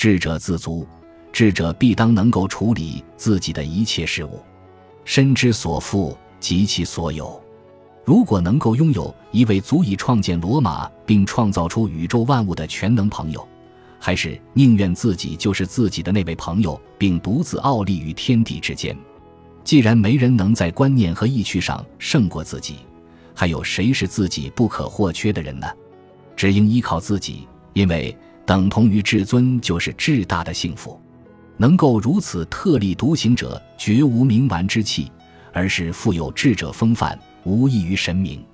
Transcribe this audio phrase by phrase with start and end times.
[0.00, 0.86] 智者自足，
[1.30, 4.40] 智者必当能够处理自己的一切事物，
[5.04, 7.38] 身之所负，及其所有。
[8.02, 13.46] 如果能够拥有一位足以创建罗马并创造出宇宙万物的全能朋友，
[13.98, 18.96] 还是宁愿自己就是自己的那位朋友，并独自傲立于天地之间。
[19.64, 22.76] 既然没人能在观念和意趣上胜过自己，
[23.34, 25.66] 还有谁是自己不可或缺的人呢？
[26.34, 31.00] 只应依靠自己，因为等同于至尊就是至大的幸福。
[31.56, 35.12] 能够如此特立独行者，绝无冥顽之气，
[35.52, 37.18] 而是富有智者风范。
[37.44, 38.44] 无异于神明。